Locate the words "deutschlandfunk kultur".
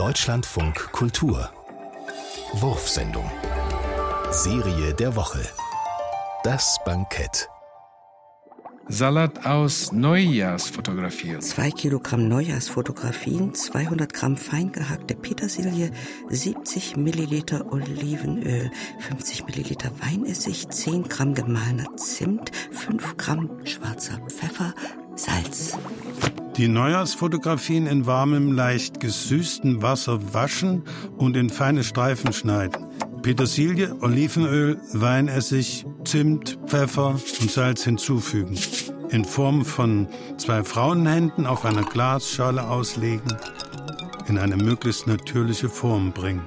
0.00-1.50